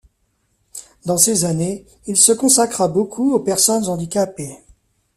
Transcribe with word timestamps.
Dans 1.05 1.19
ces 1.19 1.45
années, 1.45 1.85
il 2.07 2.17
se 2.17 2.31
consacra 2.31 2.87
beaucoup 2.87 3.33
aux 3.35 3.39
personnes 3.39 3.85
handicapées. 3.87 4.57